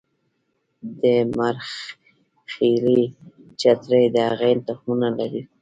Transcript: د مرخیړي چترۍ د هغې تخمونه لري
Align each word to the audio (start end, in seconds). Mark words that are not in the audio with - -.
د 0.99 1.01
مرخیړي 1.37 3.01
چترۍ 3.61 4.05
د 4.15 4.17
هغې 4.29 4.51
تخمونه 4.67 5.07
لري 5.17 5.41